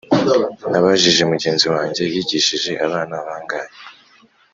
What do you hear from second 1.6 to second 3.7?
wanjye yigishije abana bangahe